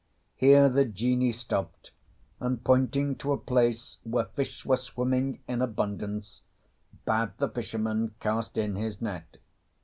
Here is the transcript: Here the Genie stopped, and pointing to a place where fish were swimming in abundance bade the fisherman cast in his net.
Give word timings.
Here 0.33 0.67
the 0.67 0.83
Genie 0.83 1.31
stopped, 1.31 1.91
and 2.39 2.63
pointing 2.63 3.15
to 3.17 3.33
a 3.33 3.37
place 3.37 3.97
where 4.01 4.25
fish 4.25 4.65
were 4.65 4.77
swimming 4.77 5.43
in 5.47 5.61
abundance 5.61 6.41
bade 7.05 7.33
the 7.37 7.47
fisherman 7.47 8.15
cast 8.19 8.57
in 8.57 8.77
his 8.77 8.99
net. 8.99 9.37